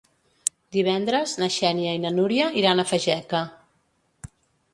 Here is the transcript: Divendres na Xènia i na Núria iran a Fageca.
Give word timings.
Divendres 0.77 1.33
na 1.43 1.49
Xènia 1.57 1.93
i 1.99 2.01
na 2.07 2.13
Núria 2.15 2.49
iran 2.63 2.85
a 2.85 2.87
Fageca. 2.93 3.45